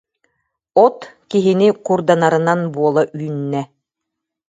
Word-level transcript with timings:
От 0.83 0.97
киһини 1.29 1.67
курданарынан 1.85 2.61
буола 2.73 3.03
үүннэ. 3.25 3.61